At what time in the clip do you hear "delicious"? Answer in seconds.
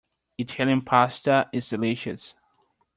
1.69-2.33